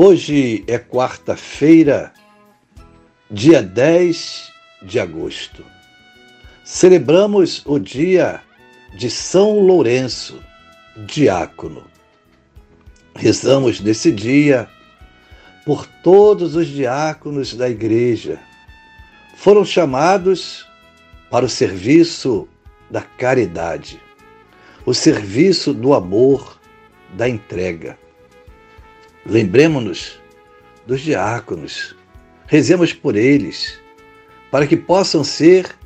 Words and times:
Hoje 0.00 0.62
é 0.68 0.78
quarta-feira, 0.78 2.12
dia 3.28 3.60
10 3.60 4.52
de 4.80 5.00
agosto. 5.00 5.64
Celebramos 6.64 7.66
o 7.66 7.80
dia 7.80 8.40
de 8.96 9.10
São 9.10 9.58
Lourenço, 9.58 10.40
diácono. 10.98 11.82
Rezamos 13.16 13.80
nesse 13.80 14.12
dia 14.12 14.68
por 15.66 15.84
todos 15.84 16.54
os 16.54 16.68
diáconos 16.68 17.54
da 17.54 17.68
igreja. 17.68 18.38
Foram 19.34 19.64
chamados 19.64 20.64
para 21.28 21.44
o 21.44 21.48
serviço 21.48 22.48
da 22.88 23.02
caridade, 23.02 24.00
o 24.86 24.94
serviço 24.94 25.74
do 25.74 25.92
amor, 25.92 26.56
da 27.14 27.28
entrega. 27.28 27.98
Lembremos-nos 29.28 30.18
dos 30.86 31.02
diáconos, 31.02 31.94
rezemos 32.46 32.94
por 32.94 33.14
eles, 33.14 33.78
para 34.50 34.66
que 34.66 34.74
possam 34.74 35.22
ser 35.22 35.76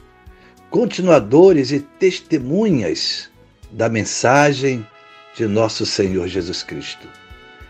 continuadores 0.71 1.73
e 1.73 1.81
testemunhas 1.81 3.29
da 3.73 3.89
mensagem 3.89 4.87
de 5.35 5.45
nosso 5.49 5.85
Senhor 5.85 6.29
Jesus 6.29 6.63
Cristo. 6.63 7.09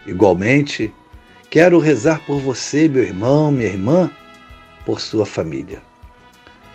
Igualmente, 0.06 0.92
quero 1.48 1.78
rezar 1.78 2.20
por 2.27 2.39
você, 2.39 2.86
meu 2.86 3.02
irmão, 3.02 3.50
minha 3.50 3.70
irmã, 3.70 4.11
por 4.84 5.00
sua 5.00 5.24
família. 5.24 5.80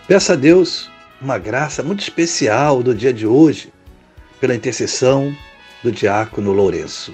Peça 0.08 0.34
a 0.34 0.36
Deus 0.36 0.90
uma 1.22 1.38
graça 1.38 1.84
muito 1.84 2.02
especial 2.02 2.82
do 2.82 2.96
dia 2.96 3.14
de 3.14 3.28
hoje, 3.28 3.72
pela 4.42 4.56
intercessão 4.56 5.36
do 5.84 5.92
diácono 5.92 6.52
Lourenço. 6.52 7.14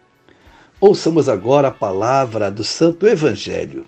Ouçamos 0.81 1.29
agora 1.29 1.67
a 1.67 1.71
palavra 1.71 2.49
do 2.49 2.63
Santo 2.63 3.05
Evangelho. 3.05 3.85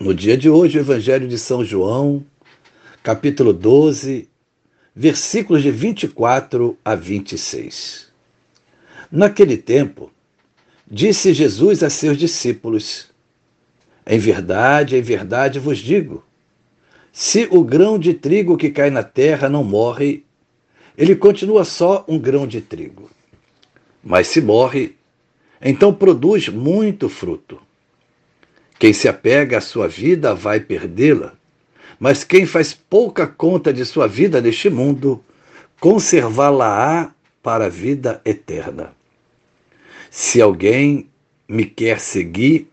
No 0.00 0.14
dia 0.14 0.34
de 0.34 0.48
hoje, 0.48 0.78
o 0.78 0.80
Evangelho 0.80 1.28
de 1.28 1.38
São 1.38 1.62
João, 1.62 2.24
capítulo 3.02 3.52
12, 3.52 4.30
versículos 4.96 5.62
de 5.62 5.70
24 5.70 6.78
a 6.82 6.94
26. 6.94 8.10
Naquele 9.10 9.58
tempo, 9.58 10.10
disse 10.90 11.34
Jesus 11.34 11.82
a 11.82 11.90
seus 11.90 12.16
discípulos: 12.16 13.10
Em 14.06 14.18
verdade, 14.18 14.96
em 14.96 15.02
verdade 15.02 15.58
vos 15.58 15.76
digo, 15.76 16.24
se 17.12 17.46
o 17.50 17.62
grão 17.62 17.98
de 17.98 18.14
trigo 18.14 18.56
que 18.56 18.70
cai 18.70 18.88
na 18.88 19.02
terra 19.02 19.50
não 19.50 19.62
morre, 19.62 20.24
ele 20.96 21.14
continua 21.14 21.62
só 21.62 22.06
um 22.08 22.18
grão 22.18 22.46
de 22.46 22.62
trigo. 22.62 23.10
Mas 24.02 24.28
se 24.28 24.40
morre, 24.40 24.96
então 25.62 25.94
produz 25.94 26.48
muito 26.48 27.08
fruto. 27.08 27.60
Quem 28.78 28.92
se 28.92 29.08
apega 29.08 29.58
à 29.58 29.60
sua 29.60 29.86
vida 29.86 30.34
vai 30.34 30.58
perdê-la, 30.58 31.34
mas 32.00 32.24
quem 32.24 32.44
faz 32.44 32.74
pouca 32.74 33.28
conta 33.28 33.72
de 33.72 33.84
sua 33.84 34.08
vida 34.08 34.40
neste 34.40 34.68
mundo, 34.68 35.24
conservá-la-á 35.78 37.12
para 37.40 37.66
a 37.66 37.68
vida 37.68 38.20
eterna. 38.24 38.92
Se 40.10 40.40
alguém 40.40 41.08
me 41.48 41.64
quer 41.64 42.00
seguir, 42.00 42.68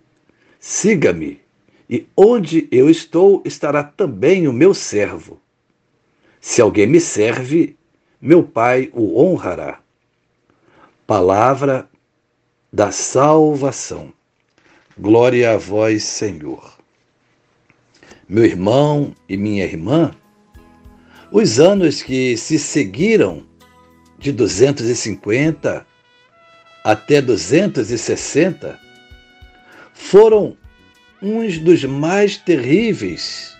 siga-me, 0.59 1.39
e 1.87 2.07
onde 2.17 2.67
eu 2.71 2.89
estou 2.89 3.41
estará 3.45 3.83
também 3.83 4.47
o 4.47 4.53
meu 4.53 4.73
servo. 4.73 5.39
Se 6.41 6.61
alguém 6.61 6.87
me 6.87 6.99
serve, 6.99 7.75
meu 8.21 8.43
Pai 8.43 8.89
o 8.93 9.21
honrará. 9.21 9.79
Palavra 11.05 11.89
da 12.71 12.91
salvação. 12.91 14.13
Glória 14.97 15.53
a 15.53 15.57
vós, 15.57 16.03
Senhor. 16.03 16.77
Meu 18.27 18.45
irmão 18.45 19.15
e 19.27 19.35
minha 19.35 19.63
irmã, 19.63 20.11
os 21.31 21.59
anos 21.59 22.01
que 22.01 22.37
se 22.37 22.59
seguiram 22.59 23.43
de 24.19 24.31
250 24.31 25.85
até 26.83 27.21
260 27.21 28.79
foram 29.93 30.55
uns 31.21 31.57
dos 31.57 31.83
mais 31.83 32.37
terríveis 32.37 33.57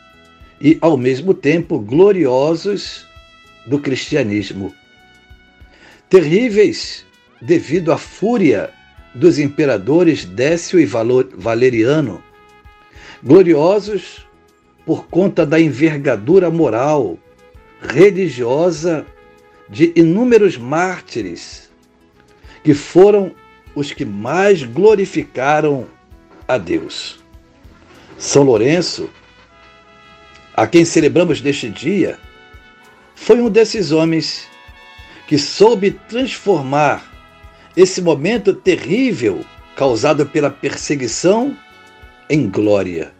e, 0.62 0.78
ao 0.82 0.98
mesmo 0.98 1.34
tempo, 1.34 1.80
gloriosos 1.80 3.08
do 3.66 3.80
cristianismo. 3.80 4.74
Terríveis 6.10 7.06
devido 7.42 7.92
à 7.92 7.98
fúria 7.98 8.72
dos 9.14 9.40
imperadores 9.40 10.26
Décio 10.26 10.80
e 10.80 10.86
Valeriano, 10.86 12.24
gloriosos 13.24 14.26
por 14.86 15.08
conta 15.08 15.46
da 15.46 15.60
envergadura 15.60 16.50
moral, 16.50 17.18
religiosa 17.82 19.06
de 19.70 19.92
inúmeros 19.96 20.58
mártires, 20.58 21.70
que 22.64 22.74
foram 22.74 23.32
os 23.76 23.92
que 23.92 24.06
mais 24.06 24.64
glorificaram 24.64 25.88
a 26.48 26.58
Deus. 26.58 27.20
São 28.18 28.44
Lourenço, 28.44 29.10
a 30.54 30.68
quem 30.68 30.84
celebramos 30.84 31.42
neste 31.42 31.70
dia, 31.70 32.20
foi 33.16 33.40
um 33.40 33.50
desses 33.50 33.92
homens 33.92 34.48
que 35.28 35.38
soube 35.38 35.92
transformar 35.92 37.09
esse 37.82 38.02
momento 38.02 38.54
terrível 38.54 39.46
causado 39.74 40.26
pela 40.26 40.50
perseguição 40.50 41.56
em 42.30 42.50
glória, 42.50 43.14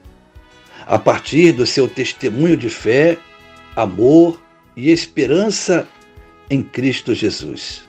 a 0.86 1.00
partir 1.00 1.54
do 1.54 1.66
seu 1.66 1.88
testemunho 1.88 2.58
de 2.58 2.70
fé, 2.70 3.18
amor 3.74 4.42
e 4.76 4.92
esperança 4.92 5.88
em 6.50 6.62
Cristo 6.62 7.16
Jesus. 7.16 7.84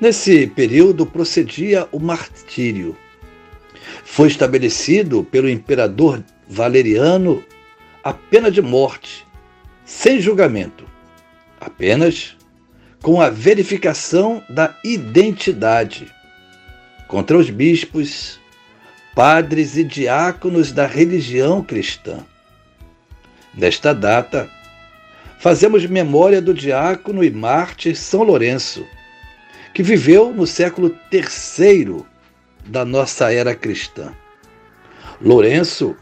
Nesse 0.00 0.46
período 0.46 1.04
procedia 1.04 1.86
o 1.92 2.00
martírio. 2.00 2.96
Foi 4.04 4.28
estabelecido 4.28 5.22
pelo 5.22 5.50
imperador 5.50 6.24
Valeriano 6.48 7.44
a 8.02 8.14
pena 8.14 8.50
de 8.50 8.62
morte, 8.62 9.26
sem 9.84 10.18
julgamento, 10.18 10.86
apenas 11.60 12.36
com 13.02 13.20
a 13.20 13.28
verificação 13.28 14.42
da 14.48 14.78
identidade 14.84 16.12
contra 17.08 17.36
os 17.36 17.50
bispos, 17.50 18.40
padres 19.14 19.76
e 19.76 19.82
diáconos 19.82 20.70
da 20.70 20.86
religião 20.86 21.62
cristã. 21.62 22.24
Nesta 23.52 23.92
data, 23.92 24.48
fazemos 25.38 25.84
memória 25.84 26.40
do 26.40 26.54
diácono 26.54 27.24
e 27.24 27.30
mártir 27.30 27.96
São 27.96 28.22
Lourenço, 28.22 28.86
que 29.74 29.82
viveu 29.82 30.32
no 30.32 30.46
século 30.46 30.96
III 31.12 32.04
da 32.64 32.84
nossa 32.84 33.32
era 33.32 33.54
cristã. 33.54 34.14
Lourenço 35.20 35.96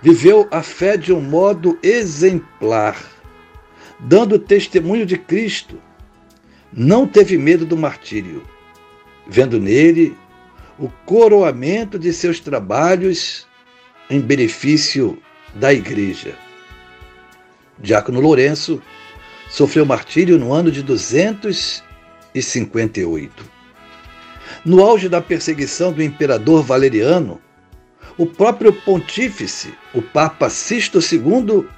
viveu 0.00 0.48
a 0.50 0.62
fé 0.62 0.96
de 0.96 1.12
um 1.12 1.20
modo 1.20 1.78
exemplar, 1.82 3.00
dando 4.00 4.38
testemunho 4.38 5.04
de 5.04 5.18
Cristo. 5.18 5.78
Não 6.74 7.06
teve 7.06 7.36
medo 7.36 7.66
do 7.66 7.76
martírio, 7.76 8.42
vendo 9.26 9.60
nele 9.60 10.16
o 10.78 10.88
coroamento 11.04 11.98
de 11.98 12.14
seus 12.14 12.40
trabalhos 12.40 13.46
em 14.08 14.18
benefício 14.18 15.18
da 15.54 15.70
Igreja. 15.70 16.34
Diácono 17.78 18.20
Lourenço 18.20 18.80
sofreu 19.50 19.84
martírio 19.84 20.38
no 20.38 20.50
ano 20.50 20.70
de 20.70 20.82
258. 20.82 23.44
No 24.64 24.82
auge 24.82 25.10
da 25.10 25.20
perseguição 25.20 25.92
do 25.92 26.02
imperador 26.02 26.62
Valeriano, 26.62 27.38
o 28.16 28.24
próprio 28.24 28.72
pontífice, 28.72 29.74
o 29.92 30.00
Papa 30.00 30.48
Sisto 30.48 31.00
II, 31.00 31.68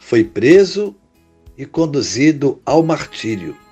foi 0.00 0.24
preso 0.24 0.96
e 1.56 1.64
conduzido 1.64 2.60
ao 2.66 2.82
martírio. 2.82 3.62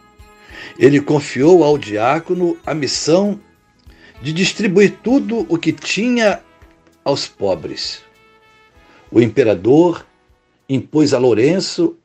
Ele 0.78 1.00
confiou 1.00 1.64
ao 1.64 1.76
diácono 1.76 2.56
a 2.64 2.74
missão 2.74 3.40
de 4.22 4.32
distribuir 4.32 4.98
tudo 5.02 5.46
o 5.48 5.58
que 5.58 5.72
tinha 5.72 6.40
aos 7.04 7.26
pobres. 7.26 8.02
O 9.10 9.20
imperador 9.20 10.06
impôs 10.68 11.12
a 11.12 11.18
Lourenço 11.18 11.96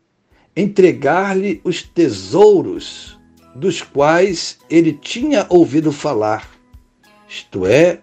entregar-lhe 0.56 1.62
os 1.64 1.84
tesouros 1.84 3.18
dos 3.56 3.82
quais 3.82 4.60
ele 4.70 4.94
tinha 4.94 5.46
ouvido 5.50 5.92
falar, 5.92 6.50
isto 7.30 7.66
é, 7.66 8.00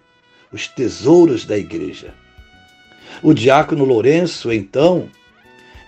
os 0.53 0.69
tesouros 0.69 1.45
da 1.45 1.59
igreja. 1.59 2.15
O 3.23 3.35
diácono 3.35 3.85
Lourenço, 3.85 4.53
então, 4.53 5.09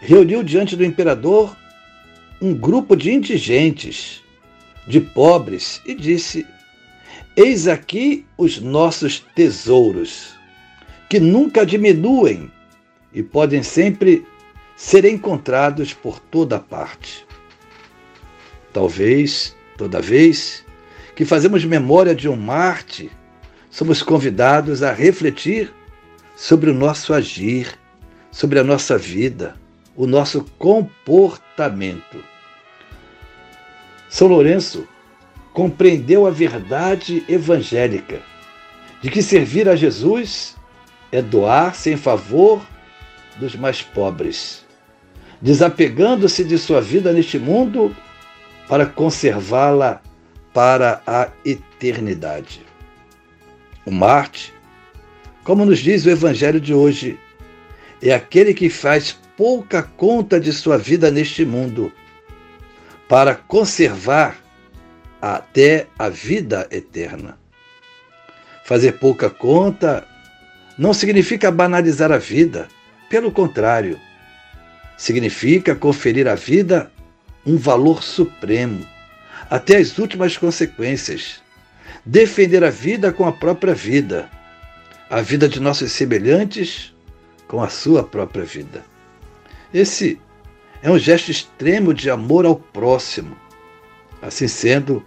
reuniu 0.00 0.42
diante 0.42 0.76
do 0.76 0.84
imperador 0.84 1.56
um 2.40 2.52
grupo 2.52 2.96
de 2.96 3.12
indigentes, 3.12 4.22
de 4.86 5.00
pobres, 5.00 5.80
e 5.84 5.94
disse: 5.94 6.46
Eis 7.36 7.66
aqui 7.66 8.24
os 8.36 8.60
nossos 8.60 9.20
tesouros, 9.34 10.34
que 11.08 11.18
nunca 11.18 11.66
diminuem 11.66 12.50
e 13.12 13.22
podem 13.22 13.62
sempre 13.62 14.26
ser 14.76 15.04
encontrados 15.04 15.92
por 15.92 16.20
toda 16.20 16.58
parte. 16.58 17.26
Talvez, 18.72 19.56
toda 19.76 20.02
vez 20.02 20.64
que 21.14 21.24
fazemos 21.24 21.64
memória 21.64 22.14
de 22.14 22.28
um 22.28 22.36
Marte, 22.36 23.10
somos 23.70 24.02
convidados 24.02 24.82
a 24.82 24.92
refletir 24.92 25.72
sobre 26.36 26.70
o 26.70 26.74
nosso 26.74 27.14
agir, 27.14 27.78
sobre 28.30 28.58
a 28.58 28.64
nossa 28.64 28.98
vida, 28.98 29.56
o 29.96 30.06
nosso 30.06 30.44
comportamento. 30.58 32.22
São 34.08 34.28
Lourenço 34.28 34.86
compreendeu 35.52 36.26
a 36.26 36.30
verdade 36.30 37.24
evangélica 37.28 38.20
de 39.02 39.10
que 39.10 39.22
servir 39.22 39.68
a 39.68 39.76
Jesus 39.76 40.56
é 41.12 41.22
doar-se 41.22 41.90
em 41.90 41.96
favor 41.96 42.66
dos 43.36 43.54
mais 43.54 43.82
pobres, 43.82 44.64
desapegando-se 45.40 46.44
de 46.44 46.58
sua 46.58 46.80
vida 46.80 47.12
neste 47.12 47.38
mundo 47.38 47.94
para 48.68 48.86
conservá-la 48.86 50.00
para 50.52 51.02
a 51.06 51.28
eternidade. 51.44 52.62
O 53.84 53.90
Marte, 53.90 54.52
como 55.44 55.64
nos 55.64 55.78
diz 55.78 56.04
o 56.06 56.10
Evangelho 56.10 56.60
de 56.60 56.74
hoje, 56.74 57.18
é 58.02 58.12
aquele 58.12 58.52
que 58.52 58.68
faz 58.68 59.16
pouca 59.36 59.82
conta 59.82 60.40
de 60.40 60.52
sua 60.52 60.76
vida 60.76 61.10
neste 61.10 61.44
mundo 61.44 61.92
para 63.08 63.34
conservar 63.34 64.36
até 65.20 65.86
a 65.98 66.08
vida 66.08 66.66
eterna. 66.70 67.38
Fazer 68.64 68.92
pouca 68.92 69.30
conta 69.30 70.06
não 70.76 70.92
significa 70.92 71.50
banalizar 71.50 72.12
a 72.12 72.18
vida, 72.18 72.68
pelo 73.08 73.30
contrário, 73.30 73.98
significa 74.96 75.74
conferir 75.74 76.26
à 76.26 76.34
vida 76.34 76.90
um 77.46 77.56
valor 77.56 78.02
supremo, 78.02 78.84
até 79.48 79.76
as 79.76 79.98
últimas 79.98 80.36
consequências 80.36 81.40
defender 82.04 82.62
a 82.62 82.70
vida 82.70 83.12
com 83.12 83.26
a 83.26 83.32
própria 83.32 83.74
vida, 83.74 84.28
a 85.10 85.20
vida 85.20 85.48
de 85.48 85.60
nossos 85.60 85.92
semelhantes 85.92 86.94
com 87.48 87.62
a 87.62 87.68
sua 87.68 88.02
própria 88.04 88.44
vida. 88.44 88.84
Esse 89.72 90.18
é 90.82 90.90
um 90.90 90.98
gesto 90.98 91.30
extremo 91.30 91.92
de 91.92 92.10
amor 92.10 92.44
ao 92.46 92.56
próximo. 92.56 93.36
Assim 94.20 94.48
sendo, 94.48 95.04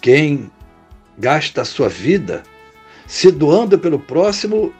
quem 0.00 0.50
gasta 1.18 1.62
a 1.62 1.64
sua 1.64 1.88
vida 1.88 2.42
se 3.06 3.30
doando 3.30 3.78
pelo 3.78 3.98
próximo 3.98 4.72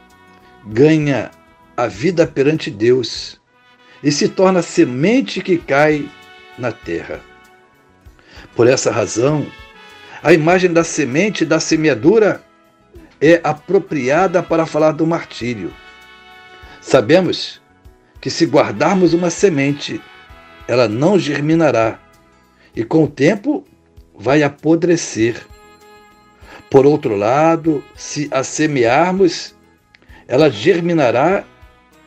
ganha 0.65 1.31
a 1.75 1.87
vida 1.87 2.25
perante 2.25 2.71
Deus 2.71 3.39
e 4.03 4.11
se 4.11 4.29
torna 4.29 4.61
semente 4.61 5.41
que 5.41 5.57
cai 5.57 6.09
na 6.57 6.71
terra. 6.71 7.19
Por 8.55 8.67
essa 8.67 8.91
razão, 8.91 9.45
a 10.23 10.33
imagem 10.33 10.71
da 10.71 10.83
semente 10.83 11.45
da 11.45 11.59
semeadura 11.59 12.43
é 13.19 13.39
apropriada 13.43 14.41
para 14.41 14.65
falar 14.65 14.91
do 14.91 15.05
martírio. 15.05 15.73
Sabemos 16.81 17.60
que 18.21 18.29
se 18.29 18.45
guardarmos 18.45 19.13
uma 19.13 19.31
semente, 19.31 19.99
ela 20.67 20.87
não 20.87 21.17
germinará 21.17 21.99
e 22.75 22.85
com 22.85 23.03
o 23.03 23.07
tempo 23.07 23.65
vai 24.15 24.43
apodrecer. 24.43 25.45
Por 26.69 26.85
outro 26.85 27.15
lado, 27.15 27.83
se 27.95 28.29
a 28.31 28.43
semearmos, 28.43 29.55
ela 30.27 30.49
germinará 30.49 31.43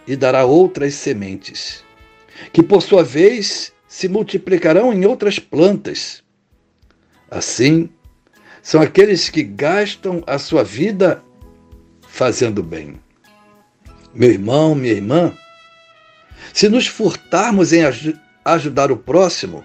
e 0.06 0.16
dará 0.16 0.44
outras 0.44 0.94
sementes, 0.94 1.84
que 2.52 2.62
por 2.62 2.80
sua 2.80 3.02
vez 3.02 3.72
se 3.88 4.08
multiplicarão 4.08 4.92
em 4.92 5.04
outras 5.04 5.38
plantas. 5.38 6.22
Assim, 7.30 7.90
são 8.62 8.80
aqueles 8.80 9.28
que 9.28 9.42
gastam 9.42 10.22
a 10.26 10.38
sua 10.38 10.62
vida 10.62 11.22
fazendo 12.08 12.62
bem. 12.62 12.98
Meu 14.14 14.30
irmão, 14.30 14.74
minha 14.74 14.92
irmã, 14.92 15.34
se 16.54 16.68
nos 16.68 16.86
furtarmos 16.86 17.72
em 17.72 17.84
aj 17.84 18.14
ajudar 18.44 18.92
o 18.92 18.96
próximo, 18.96 19.64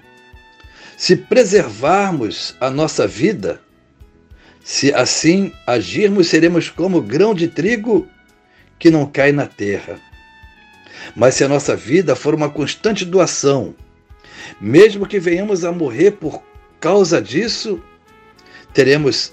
se 0.98 1.16
preservarmos 1.16 2.56
a 2.60 2.72
nossa 2.72 3.06
vida, 3.06 3.62
se 4.64 4.92
assim 4.92 5.54
agirmos, 5.68 6.30
seremos 6.30 6.68
como 6.68 7.00
grão 7.00 7.36
de 7.36 7.48
trigo 7.48 8.08
que 8.80 8.90
não 8.90 9.06
cai 9.06 9.32
na 9.32 9.46
terra. 9.46 10.00
Mas 11.16 11.36
se 11.36 11.44
a 11.44 11.48
nossa 11.48 11.76
vida 11.76 12.16
for 12.16 12.34
uma 12.34 12.50
constante 12.50 13.06
doação, 13.06 13.76
mesmo 14.60 15.06
que 15.06 15.20
venhamos 15.20 15.64
a 15.64 15.72
morrer 15.72 16.14
por 16.14 16.42
causa 16.80 17.22
disso, 17.22 17.80
teremos 18.74 19.32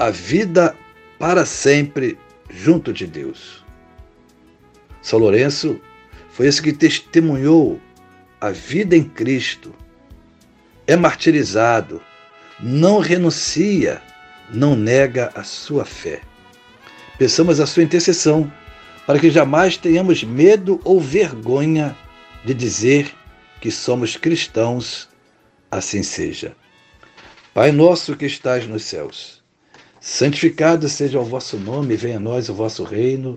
a 0.00 0.10
vida 0.10 0.74
para 1.16 1.46
sempre 1.46 2.18
junto 2.50 2.92
de 2.92 3.06
Deus. 3.06 3.64
São 5.00 5.20
Lourenço 5.20 5.80
foi 6.38 6.46
esse 6.46 6.62
que 6.62 6.72
testemunhou 6.72 7.80
a 8.40 8.50
vida 8.50 8.96
em 8.96 9.02
Cristo. 9.02 9.74
É 10.86 10.94
martirizado, 10.94 12.00
não 12.60 13.00
renuncia, 13.00 14.00
não 14.48 14.76
nega 14.76 15.32
a 15.34 15.42
sua 15.42 15.84
fé. 15.84 16.20
Peçamos 17.18 17.58
a 17.58 17.66
sua 17.66 17.82
intercessão 17.82 18.52
para 19.04 19.18
que 19.18 19.32
jamais 19.32 19.76
tenhamos 19.76 20.22
medo 20.22 20.80
ou 20.84 21.00
vergonha 21.00 21.96
de 22.44 22.54
dizer 22.54 23.12
que 23.60 23.72
somos 23.72 24.16
cristãos, 24.16 25.08
assim 25.68 26.04
seja. 26.04 26.54
Pai 27.52 27.72
nosso 27.72 28.14
que 28.14 28.26
estás 28.26 28.64
nos 28.64 28.84
céus, 28.84 29.42
santificado 30.00 30.88
seja 30.88 31.18
o 31.18 31.24
vosso 31.24 31.56
nome, 31.56 31.96
venha 31.96 32.18
a 32.18 32.20
nós 32.20 32.48
o 32.48 32.54
vosso 32.54 32.84
reino. 32.84 33.36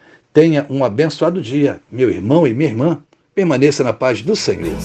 Tenha 0.33 0.65
um 0.69 0.83
abençoado 0.83 1.41
dia, 1.41 1.79
meu 1.91 2.09
irmão 2.09 2.47
e 2.47 2.53
minha 2.53 2.69
irmã. 2.69 3.03
Permaneça 3.35 3.83
na 3.83 3.93
paz 3.93 4.21
do 4.21 4.35
Senhor. 4.35 4.75